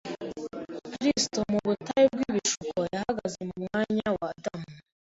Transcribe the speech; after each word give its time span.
Kristo, 0.93 1.39
mu 1.51 1.59
butayu 1.67 2.07
bw’ibishuko, 2.13 2.79
yahagaze 2.95 3.39
mu 3.49 3.57
mwanya 3.63 4.07
wa 4.19 4.27
Adamu 4.35 4.67